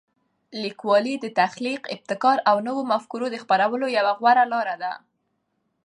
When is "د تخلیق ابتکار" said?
1.19-2.37